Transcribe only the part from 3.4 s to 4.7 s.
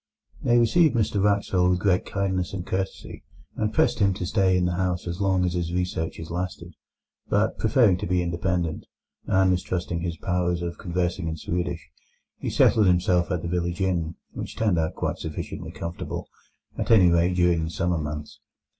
and pressed him to stay in